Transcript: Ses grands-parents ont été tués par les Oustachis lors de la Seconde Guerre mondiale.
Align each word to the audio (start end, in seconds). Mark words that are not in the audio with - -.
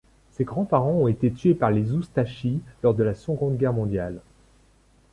Ses 0.31 0.45
grands-parents 0.45 0.93
ont 0.93 1.07
été 1.07 1.31
tués 1.31 1.53
par 1.53 1.69
les 1.69 1.91
Oustachis 1.93 2.59
lors 2.81 2.95
de 2.95 3.03
la 3.03 3.13
Seconde 3.13 3.55
Guerre 3.55 3.71
mondiale. 3.73 4.19